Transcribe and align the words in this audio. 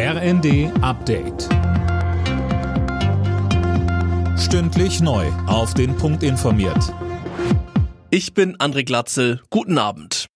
RND 0.00 0.70
Update. 0.80 1.48
Stündlich 4.38 5.00
neu. 5.00 5.26
Auf 5.48 5.74
den 5.74 5.96
Punkt 5.96 6.22
informiert. 6.22 6.94
Ich 8.08 8.32
bin 8.32 8.56
André 8.58 8.84
Glatzel. 8.84 9.40
Guten 9.50 9.76
Abend. 9.76 10.26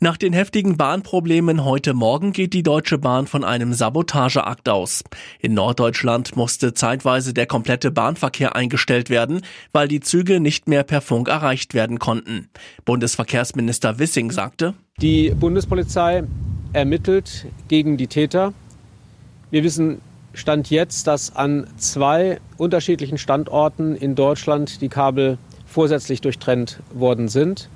Nach 0.00 0.18
den 0.18 0.34
heftigen 0.34 0.76
Bahnproblemen 0.76 1.64
heute 1.64 1.94
Morgen 1.94 2.34
geht 2.34 2.52
die 2.52 2.62
Deutsche 2.62 2.98
Bahn 2.98 3.26
von 3.26 3.42
einem 3.42 3.72
Sabotageakt 3.72 4.68
aus. 4.68 5.02
In 5.40 5.54
Norddeutschland 5.54 6.36
musste 6.36 6.74
zeitweise 6.74 7.32
der 7.32 7.46
komplette 7.46 7.90
Bahnverkehr 7.90 8.54
eingestellt 8.54 9.08
werden, 9.08 9.40
weil 9.72 9.88
die 9.88 10.00
Züge 10.00 10.40
nicht 10.40 10.68
mehr 10.68 10.82
per 10.82 11.00
Funk 11.00 11.28
erreicht 11.28 11.72
werden 11.72 11.98
konnten. 11.98 12.50
Bundesverkehrsminister 12.84 13.98
Wissing 13.98 14.30
sagte, 14.30 14.74
Die 15.00 15.30
Bundespolizei 15.30 16.24
ermittelt 16.74 17.46
gegen 17.68 17.96
die 17.96 18.08
Täter. 18.08 18.52
Wir 19.54 19.62
wissen 19.62 20.00
Stand 20.32 20.68
jetzt, 20.68 21.06
dass 21.06 21.36
an 21.36 21.68
zwei 21.76 22.40
unterschiedlichen 22.56 23.18
Standorten 23.18 23.94
in 23.94 24.16
Deutschland 24.16 24.80
die 24.80 24.88
Kabel 24.88 25.38
vorsätzlich 25.64 26.20
durchtrennt 26.20 26.80
worden 26.92 27.28
sind. 27.28 27.68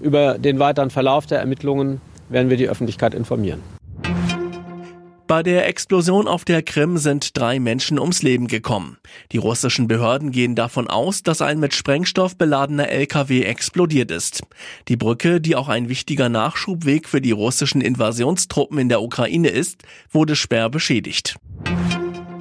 Über 0.00 0.38
den 0.38 0.58
weiteren 0.58 0.88
Verlauf 0.88 1.26
der 1.26 1.40
Ermittlungen 1.40 2.00
werden 2.30 2.48
wir 2.48 2.56
die 2.56 2.70
Öffentlichkeit 2.70 3.12
informieren. 3.12 3.60
Bei 5.34 5.42
der 5.42 5.66
Explosion 5.66 6.28
auf 6.28 6.44
der 6.44 6.62
Krim 6.62 6.96
sind 6.96 7.36
drei 7.36 7.58
Menschen 7.58 7.98
ums 7.98 8.22
Leben 8.22 8.46
gekommen. 8.46 8.98
Die 9.32 9.38
russischen 9.38 9.88
Behörden 9.88 10.30
gehen 10.30 10.54
davon 10.54 10.86
aus, 10.86 11.24
dass 11.24 11.42
ein 11.42 11.58
mit 11.58 11.74
Sprengstoff 11.74 12.38
beladener 12.38 12.88
LKW 12.88 13.42
explodiert 13.42 14.12
ist. 14.12 14.44
Die 14.86 14.96
Brücke, 14.96 15.40
die 15.40 15.56
auch 15.56 15.66
ein 15.66 15.88
wichtiger 15.88 16.28
Nachschubweg 16.28 17.08
für 17.08 17.20
die 17.20 17.32
russischen 17.32 17.80
Invasionstruppen 17.80 18.78
in 18.78 18.88
der 18.88 19.02
Ukraine 19.02 19.48
ist, 19.48 19.82
wurde 20.12 20.36
schwer 20.36 20.70
beschädigt. 20.70 21.34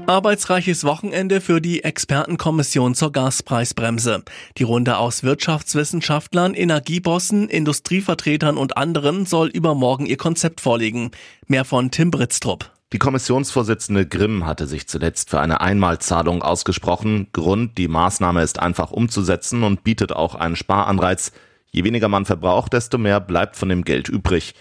Arbeitsreiches 0.06 0.84
Wochenende 0.84 1.42
für 1.42 1.62
die 1.62 1.84
Expertenkommission 1.84 2.94
zur 2.94 3.12
Gaspreisbremse. 3.12 4.22
Die 4.60 4.64
Runde 4.64 4.98
aus 4.98 5.24
Wirtschaftswissenschaftlern, 5.24 6.54
Energiebossen, 6.54 7.50
Industrievertretern 7.50 8.56
und 8.56 8.78
anderen 8.78 9.26
soll 9.26 9.48
übermorgen 9.48 10.06
ihr 10.06 10.18
Konzept 10.18 10.62
vorlegen. 10.62 11.10
Mehr 11.48 11.66
von 11.66 11.90
Tim 11.90 12.12
Britztrup. 12.12 12.70
Die 12.94 13.00
Kommissionsvorsitzende 13.00 14.06
Grimm 14.06 14.46
hatte 14.46 14.68
sich 14.68 14.88
zuletzt 14.88 15.32
für 15.32 15.40
eine 15.40 15.62
Einmalzahlung 15.62 16.44
ausgesprochen. 16.44 17.26
Grund, 17.34 17.80
die 17.80 17.88
Maßnahme 17.88 18.44
ist 18.44 18.60
einfach 18.60 18.92
umzusetzen 18.92 19.64
und 19.64 19.84
bietet 19.84 20.12
auch 20.12 20.36
einen 20.36 20.56
Sparanreiz. 20.56 21.32
Je 21.72 21.84
weniger 21.84 22.08
man 22.08 22.26
verbraucht, 22.26 22.72
desto 22.74 23.00
mehr 23.00 23.20
bleibt 23.20 23.56
von 23.56 23.70
dem 23.70 23.84
Geld 23.84 24.10
übrig. 24.10 24.54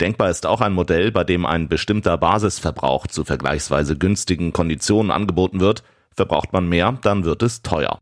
Denkbar 0.00 0.30
ist 0.30 0.46
auch 0.46 0.60
ein 0.60 0.72
Modell, 0.72 1.10
bei 1.10 1.24
dem 1.24 1.44
ein 1.44 1.68
bestimmter 1.68 2.16
Basisverbrauch 2.16 3.08
zu 3.08 3.24
vergleichsweise 3.24 3.98
günstigen 3.98 4.52
Konditionen 4.52 5.10
angeboten 5.10 5.58
wird. 5.58 5.82
Verbraucht 6.14 6.52
man 6.52 6.68
mehr, 6.68 6.96
dann 7.02 7.24
wird 7.24 7.42
es 7.42 7.62
teuer. 7.62 7.98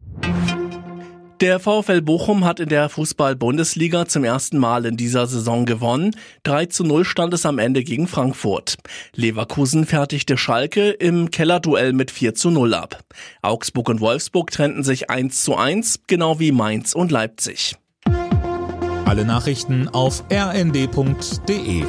Der 1.40 1.60
VfL 1.60 2.02
Bochum 2.02 2.44
hat 2.44 2.58
in 2.58 2.68
der 2.68 2.88
Fußball-Bundesliga 2.88 4.06
zum 4.06 4.24
ersten 4.24 4.58
Mal 4.58 4.84
in 4.86 4.96
dieser 4.96 5.28
Saison 5.28 5.66
gewonnen. 5.66 6.16
3 6.42 6.66
zu 6.66 6.82
0 6.82 7.04
stand 7.04 7.32
es 7.32 7.46
am 7.46 7.60
Ende 7.60 7.84
gegen 7.84 8.08
Frankfurt. 8.08 8.76
Leverkusen 9.14 9.86
fertigte 9.86 10.36
Schalke 10.36 10.90
im 10.90 11.30
Kellerduell 11.30 11.92
mit 11.92 12.10
4 12.10 12.34
zu 12.34 12.50
0 12.50 12.74
ab. 12.74 13.04
Augsburg 13.40 13.88
und 13.88 14.00
Wolfsburg 14.00 14.50
trennten 14.50 14.82
sich 14.82 15.10
1 15.10 15.44
zu 15.44 15.54
1, 15.54 16.00
genau 16.08 16.40
wie 16.40 16.50
Mainz 16.50 16.92
und 16.92 17.12
Leipzig. 17.12 17.76
Alle 19.04 19.24
Nachrichten 19.24 19.88
auf 19.88 20.24
rnd.de 20.32 21.84